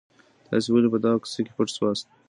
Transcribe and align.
تاسي 0.47 0.69
ولي 0.71 0.87
په 0.93 0.97
دغه 1.03 1.17
کوڅې 1.21 1.41
کي 1.45 1.51
پټ 1.57 1.67
سواست؟ 1.75 2.05